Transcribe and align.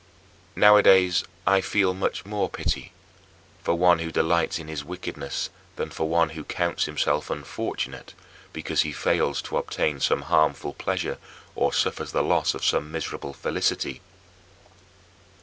Nowadays 0.55 1.23
I 1.45 1.61
feel 1.61 1.93
much 1.93 2.25
more 2.25 2.49
pity 2.49 2.91
for 3.61 3.75
one 3.75 3.99
who 3.99 4.11
delights 4.11 4.57
in 4.57 4.67
his 4.67 4.83
wickedness 4.83 5.51
than 5.75 5.91
for 5.91 6.09
one 6.09 6.29
who 6.29 6.43
counts 6.43 6.85
himself 6.85 7.29
unfortunate 7.29 8.15
because 8.51 8.81
he 8.81 8.93
fails 8.93 9.43
to 9.43 9.57
obtain 9.57 9.99
some 9.99 10.23
harmful 10.23 10.73
pleasure 10.73 11.19
or 11.53 11.71
suffers 11.71 12.13
the 12.13 12.23
loss 12.23 12.55
of 12.55 12.65
some 12.65 12.91
miserable 12.91 13.33
felicity. 13.33 14.01